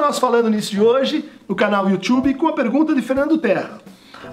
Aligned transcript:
ao 0.00 0.06
nosso 0.06 0.20
Falando 0.20 0.48
Nisso 0.48 0.70
de 0.70 0.80
hoje, 0.80 1.28
no 1.46 1.54
canal 1.54 1.88
YouTube, 1.88 2.32
com 2.34 2.48
a 2.48 2.54
pergunta 2.54 2.94
de 2.94 3.02
Fernando 3.02 3.36
Terra. 3.36 3.78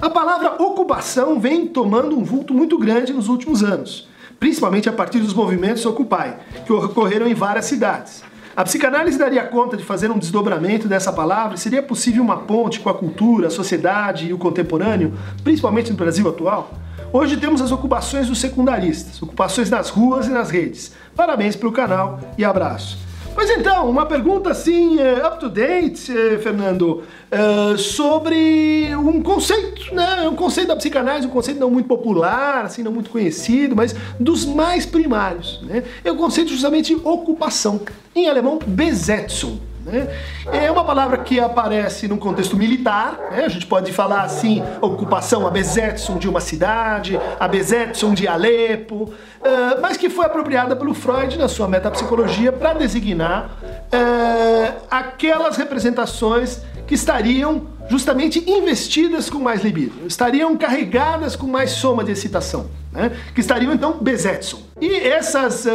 A 0.02 0.10
palavra 0.10 0.62
ocupação 0.64 1.42
vem 1.42 1.68
tomando 1.68 2.18
um 2.18 2.24
vulto 2.24 2.54
muito 2.54 2.78
grande 2.78 3.12
nos 3.12 3.28
últimos 3.28 3.64
anos, 3.64 4.08
principalmente 4.40 4.88
a 4.88 4.94
partir 4.94 5.20
dos 5.20 5.34
movimentos 5.34 5.86
Occupy, 5.86 6.36
que 6.66 6.72
ocorreram 6.72 7.28
em 7.28 7.34
várias 7.34 7.66
cidades. 7.66 8.24
A 8.56 8.64
psicanálise 8.64 9.20
daria 9.20 9.44
conta 9.44 9.76
de 9.76 9.84
fazer 9.84 10.10
um 10.10 10.18
desdobramento 10.18 10.88
dessa 10.88 11.12
palavra? 11.12 11.58
Seria 11.58 11.84
possível 11.84 12.24
uma 12.24 12.38
ponte 12.38 12.80
com 12.80 12.90
a 12.90 12.94
cultura, 12.94 13.48
a 13.48 13.52
sociedade 13.52 14.28
e 14.28 14.34
o 14.34 14.38
contemporâneo, 14.38 15.14
principalmente 15.44 15.92
no 15.92 15.98
Brasil 15.98 16.28
atual? 16.30 16.72
Hoje 17.12 17.36
temos 17.36 17.62
as 17.62 17.72
ocupações 17.74 18.28
dos 18.28 18.40
secundaristas, 18.40 19.22
ocupações 19.22 19.70
nas 19.70 19.90
ruas 19.90 20.28
e 20.28 20.30
nas 20.30 20.50
redes. 20.50 20.94
Parabéns 21.14 21.58
pelo 21.58 21.74
canal 21.74 22.20
e 22.38 22.46
abraço. 22.46 23.07
Pois 23.38 23.52
então, 23.52 23.88
uma 23.88 24.04
pergunta 24.04 24.50
assim, 24.50 24.98
uh, 24.98 25.28
up 25.28 25.40
to 25.40 25.48
date, 25.48 26.12
uh, 26.12 26.40
Fernando, 26.40 27.04
uh, 27.32 27.78
sobre 27.78 28.90
um 28.96 29.22
conceito, 29.22 29.94
né? 29.94 30.28
Um 30.28 30.36
conceito 30.36 30.70
da 30.70 30.76
psicanálise, 30.76 31.28
um 31.28 31.30
conceito 31.30 31.60
não 31.60 31.70
muito 31.70 31.88
popular, 31.88 32.66
assim, 32.66 32.82
não 32.82 32.92
muito 32.92 33.12
conhecido, 33.12 33.76
mas 33.76 33.94
dos 34.20 34.44
mais 34.44 34.88
primários, 34.88 35.62
né? 35.62 35.84
É 36.04 36.12
o 36.12 36.16
conceito 36.16 36.50
justamente 36.50 36.96
de 36.96 37.08
ocupação, 37.08 37.80
em 38.16 38.28
alemão 38.28 38.58
Besetzung. 38.66 39.67
Né? 39.88 40.06
É 40.52 40.70
uma 40.70 40.84
palavra 40.84 41.18
que 41.20 41.40
aparece 41.40 42.10
num 42.10 42.18
contexto 42.18 42.58
militar, 42.58 43.18
né? 43.32 43.46
a 43.46 43.50
gente 43.50 43.66
pode 43.66 43.94
falar 43.94 44.24
assim, 44.24 44.62
ocupação, 44.82 45.48
a 45.48 45.50
Besetzung 45.50 46.20
de 46.20 46.28
uma 46.28 46.42
cidade, 46.42 47.18
a 47.40 47.48
Besetzung 47.48 48.14
de 48.14 48.28
Alepo, 48.28 49.04
uh, 49.06 49.82
mas 49.82 49.96
que 49.96 50.10
foi 50.10 50.26
apropriada 50.26 50.76
pelo 50.76 50.94
Freud 50.94 51.38
na 51.38 51.48
sua 51.48 51.70
metapsicologia 51.70 52.52
para 52.52 52.74
designar 52.74 53.58
uh, 53.64 54.74
aquelas 54.92 55.56
representações 55.56 56.62
que 56.86 56.94
estariam 56.94 57.68
justamente 57.90 58.44
investidas 58.50 59.30
com 59.30 59.40
mais 59.40 59.64
libido, 59.64 60.06
estariam 60.06 60.58
carregadas 60.58 61.38
com 61.38 61.48
mais 61.48 61.72
soma 61.72 62.04
de 62.04 62.12
excitação, 62.12 62.70
né? 62.92 63.12
que 63.34 63.40
estariam 63.40 63.74
então 63.74 64.00
Besetzung. 64.02 64.64
E 64.82 64.96
essas 64.96 65.66
uh, 65.66 65.70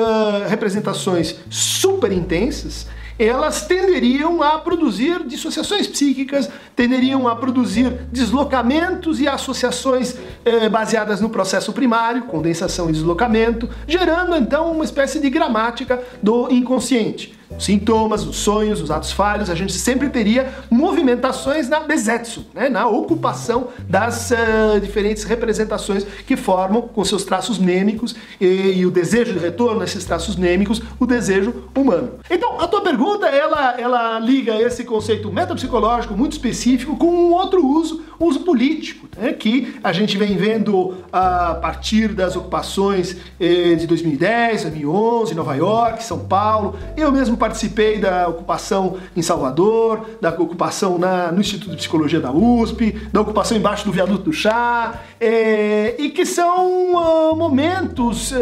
representações 0.49 1.37
super 1.49 2.13
intensas, 2.13 2.87
elas 3.19 3.67
tenderiam 3.67 4.43
a 4.43 4.59
produzir 4.59 5.25
dissociações 5.25 5.87
psíquicas, 5.87 6.49
tenderiam 6.75 7.29
a 7.29 7.37
produzir 7.37 7.91
deslocamentos 8.11 9.21
e 9.21 9.29
associações 9.29 10.17
eh, 10.45 10.69
baseadas 10.69 11.21
no 11.21 11.31
processo 11.31 11.73
primário, 11.73 12.23
condensação 12.23 12.89
e 12.89 12.93
deslocamento, 12.93 13.69
gerando 13.87 14.37
então 14.37 14.73
uma 14.73 14.85
espécie 14.85 15.21
de 15.21 15.31
gramática 15.31 16.03
do 16.23 16.51
inconsciente 16.51 17.42
sintomas, 17.58 18.25
os 18.25 18.36
sonhos, 18.36 18.81
os 18.81 18.91
atos 18.91 19.12
falhos, 19.12 19.50
a 19.50 19.55
gente 19.55 19.72
sempre 19.72 20.08
teria 20.08 20.53
movimentações 20.70 21.69
na 21.69 21.81
besetsu, 21.81 22.47
né, 22.55 22.69
na 22.69 22.86
ocupação 22.86 23.69
das 23.89 24.31
uh, 24.31 24.81
diferentes 24.81 25.25
representações 25.25 26.05
que 26.27 26.36
formam, 26.36 26.83
com 26.83 27.05
seus 27.05 27.25
traços 27.25 27.58
nêmicos 27.58 28.14
e, 28.41 28.47
e, 28.78 28.86
o 28.86 28.91
desejo 28.91 29.33
de 29.33 29.39
retorno 29.39 29.80
a 29.80 29.84
esses 29.84 30.05
traços 30.05 30.36
nêmicos, 30.36 30.83
o 30.98 31.06
desejo 31.06 31.69
humano. 31.77 32.14
Então, 32.30 32.61
a 32.61 32.67
tua 32.67 32.80
pergunta, 32.80 33.27
ela, 33.27 33.80
ela 33.80 34.19
liga 34.19 34.61
esse 34.61 34.84
conceito 34.84 35.33
metapsicológico 35.33 36.14
muito 36.14 36.33
específico 36.33 36.97
com 36.97 37.06
um 37.06 37.33
outro 37.33 37.64
uso, 37.64 38.03
uso 38.19 38.41
político, 38.41 39.08
né, 39.17 39.33
que 39.33 39.75
a 39.83 39.92
gente 39.92 40.17
vem 40.17 40.36
vendo 40.36 40.95
a 41.12 41.55
partir 41.55 42.08
das 42.08 42.36
ocupações 42.36 43.17
eh, 43.41 43.75
de 43.75 43.86
2010, 43.86 44.62
2011, 44.62 45.34
Nova 45.34 45.55
York, 45.55 46.03
São 46.03 46.20
Paulo, 46.20 46.77
eu 46.97 47.11
mesmo 47.11 47.36
participei 47.43 47.98
da 47.98 48.29
ocupação 48.29 48.98
em 49.17 49.21
Salvador, 49.21 50.11
da 50.21 50.31
ocupação 50.31 50.97
na, 50.97 51.33
no 51.33 51.41
Instituto 51.41 51.73
de 51.73 51.77
Psicologia 51.77 52.20
da 52.20 52.30
USP, 52.30 52.92
da 53.13 53.20
ocupação 53.20 53.57
embaixo 53.57 53.85
do 53.85 53.91
viaduto 53.91 54.23
do 54.23 54.33
chá, 54.33 55.01
é, 55.20 55.97
e 55.98 56.11
que 56.11 56.25
são 56.25 56.95
uh, 56.95 57.35
momentos 57.35 58.30
uh, 58.30 58.36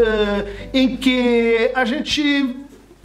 em 0.74 0.98
que 0.98 1.70
a 1.74 1.86
gente 1.86 2.56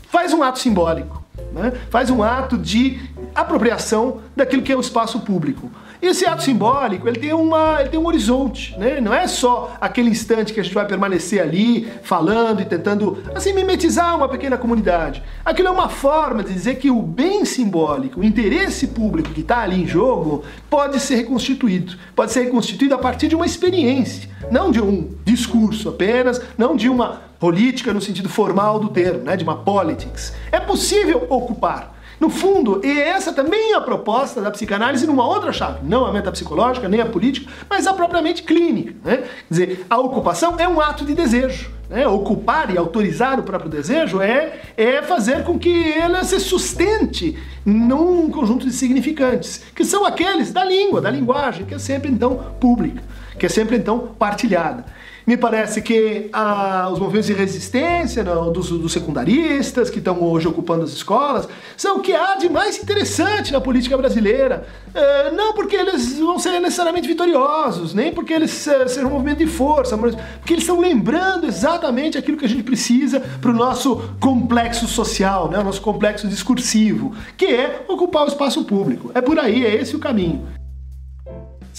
faz 0.09 0.33
um 0.33 0.43
ato 0.43 0.59
simbólico, 0.59 1.23
né? 1.53 1.71
faz 1.89 2.09
um 2.09 2.21
ato 2.21 2.57
de 2.57 2.99
apropriação 3.33 4.19
daquilo 4.35 4.63
que 4.63 4.73
é 4.73 4.75
o 4.75 4.81
espaço 4.81 5.21
público. 5.21 5.71
Esse 6.07 6.25
ato 6.25 6.43
simbólico, 6.43 7.07
ele 7.07 7.19
tem, 7.19 7.33
uma, 7.33 7.81
ele 7.81 7.89
tem 7.89 7.99
um 7.99 8.05
horizonte, 8.05 8.77
né? 8.77 9.01
Não 9.01 9.13
é 9.13 9.27
só 9.27 9.75
aquele 9.81 10.09
instante 10.09 10.53
que 10.53 10.59
a 10.59 10.63
gente 10.63 10.73
vai 10.73 10.85
permanecer 10.85 11.41
ali 11.41 11.91
falando 12.03 12.61
e 12.61 12.65
tentando, 12.65 13.17
assim, 13.33 13.53
mimetizar 13.53 14.15
uma 14.15 14.29
pequena 14.29 14.57
comunidade. 14.57 15.21
Aquilo 15.43 15.67
é 15.67 15.71
uma 15.71 15.89
forma 15.89 16.43
de 16.43 16.53
dizer 16.53 16.75
que 16.75 16.89
o 16.89 17.01
bem 17.01 17.43
simbólico, 17.43 18.19
o 18.19 18.23
interesse 18.23 18.87
público 18.87 19.31
que 19.31 19.41
está 19.41 19.59
ali 19.59 19.83
em 19.83 19.87
jogo, 19.87 20.43
pode 20.69 20.99
ser 20.99 21.15
reconstituído. 21.15 21.97
Pode 22.15 22.31
ser 22.31 22.43
reconstituído 22.43 22.95
a 22.95 22.97
partir 22.97 23.27
de 23.27 23.35
uma 23.35 23.45
experiência, 23.45 24.29
não 24.51 24.71
de 24.71 24.81
um 24.81 25.11
discurso 25.25 25.89
apenas, 25.89 26.41
não 26.57 26.75
de 26.75 26.87
uma 26.87 27.21
política 27.39 27.93
no 27.93 28.01
sentido 28.01 28.29
formal 28.29 28.79
do 28.79 28.89
termo, 28.89 29.23
né? 29.23 29.35
De 29.35 29.43
uma 29.43 29.57
politics. 29.57 30.33
É 30.51 30.59
possível 30.59 31.25
ocupar 31.29 31.94
no 32.19 32.29
fundo, 32.29 32.81
e 32.83 32.99
essa 32.99 33.33
também 33.33 33.73
é 33.73 33.75
a 33.75 33.81
proposta 33.81 34.41
da 34.41 34.51
psicanálise 34.51 35.05
numa 35.05 35.27
outra 35.27 35.51
chave, 35.51 35.79
não 35.83 36.05
a 36.05 36.11
metapsicológica, 36.11 36.87
nem 36.87 37.01
a 37.01 37.05
política, 37.05 37.51
mas 37.69 37.87
a 37.87 37.93
propriamente 37.93 38.43
clínica. 38.43 38.95
Né? 39.03 39.17
Quer 39.17 39.27
dizer, 39.49 39.85
a 39.89 39.97
ocupação 39.97 40.55
é 40.57 40.67
um 40.67 40.79
ato 40.79 41.05
de 41.05 41.13
desejo. 41.13 41.71
Né? 41.89 42.07
Ocupar 42.07 42.73
e 42.73 42.77
autorizar 42.77 43.39
o 43.39 43.43
próprio 43.43 43.69
desejo 43.69 44.19
é, 44.21 44.59
é 44.75 45.01
fazer 45.01 45.43
com 45.43 45.59
que 45.59 45.69
ele 45.69 46.23
se 46.23 46.39
sustente 46.39 47.37
num 47.65 48.29
conjunto 48.29 48.65
de 48.65 48.73
significantes, 48.73 49.63
que 49.75 49.85
são 49.85 50.05
aqueles 50.05 50.51
da 50.51 50.63
língua, 50.63 51.01
da 51.01 51.09
linguagem, 51.09 51.65
que 51.65 51.73
é 51.73 51.79
sempre 51.79 52.11
então 52.11 52.53
pública, 52.59 53.03
que 53.37 53.45
é 53.45 53.49
sempre 53.49 53.77
então 53.77 54.15
partilhada. 54.17 54.85
Me 55.25 55.35
parece 55.35 55.81
que 55.81 56.29
ah, 56.31 56.87
os 56.91 56.99
movimentos 56.99 57.25
de 57.25 57.33
resistência 57.33 58.23
não, 58.23 58.53
dos, 58.53 58.69
dos, 58.69 58.93
secundaristas 58.93 59.89
que 59.89 59.97
estão 59.97 60.21
hoje 60.21 60.47
ocupando 60.47 60.83
as 60.83 60.91
escolas 60.91 61.47
são 61.75 61.97
o 61.97 61.99
que 61.99 62.13
há 62.13 62.35
de 62.35 62.47
mais 62.47 62.77
interessante 62.77 63.51
na 63.51 63.59
política 63.59 63.97
brasileira. 63.97 64.67
É, 64.93 65.31
não 65.31 65.53
porque 65.53 65.75
eles 65.75 66.19
vão 66.19 66.37
ser 66.37 66.59
necessariamente 66.59 67.07
vitoriosos, 67.07 67.91
nem 67.95 68.13
porque 68.13 68.33
eles 68.33 68.67
é, 68.67 68.87
sejam 68.87 69.09
um 69.09 69.13
movimento 69.13 69.39
de 69.39 69.47
força, 69.47 69.97
mas 69.97 70.13
porque 70.13 70.53
eles 70.53 70.63
estão 70.63 70.79
lembrando 70.79 71.47
exatamente 71.47 71.74
aquilo 72.17 72.37
que 72.37 72.45
a 72.45 72.49
gente 72.49 72.63
precisa 72.63 73.19
para 73.19 73.51
o 73.51 73.53
nosso 73.53 73.97
complexo 74.19 74.87
social, 74.87 75.49
né, 75.49 75.59
o 75.59 75.63
nosso 75.63 75.81
complexo 75.81 76.27
discursivo, 76.27 77.13
que 77.37 77.45
é 77.45 77.83
ocupar 77.87 78.23
o 78.25 78.27
espaço 78.27 78.63
público. 78.65 79.11
É 79.13 79.21
por 79.21 79.39
aí, 79.39 79.65
é 79.65 79.75
esse 79.75 79.95
o 79.95 79.99
caminho. 79.99 80.45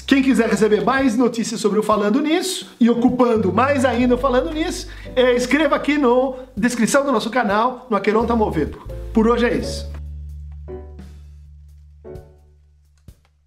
Quem 0.06 0.22
quiser 0.22 0.48
receber 0.48 0.84
mais 0.84 1.16
notícias 1.16 1.60
sobre 1.60 1.80
o 1.80 1.82
Falando 1.82 2.20
Nisso 2.20 2.68
e 2.78 2.88
ocupando 2.88 3.52
mais 3.52 3.84
ainda 3.84 4.14
o 4.14 4.18
Falando 4.18 4.52
Nisso, 4.52 4.86
é, 5.16 5.34
escreva 5.34 5.74
aqui 5.74 5.98
na 5.98 6.08
descrição 6.56 7.04
do 7.04 7.10
nosso 7.10 7.28
canal, 7.28 7.86
no 7.90 7.96
Aqueronta 7.96 8.36
Movedo. 8.36 8.78
Por 9.12 9.26
hoje 9.26 9.46
é 9.46 9.56
isso. 9.56 9.95